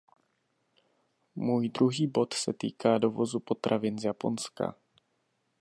Můj 1.35 1.69
druhý 1.69 2.07
bod 2.07 2.33
se 2.33 2.53
týká 2.53 2.97
dovozu 2.97 3.39
potravin 3.39 3.99
z 3.99 4.03
Japonska. 4.03 4.75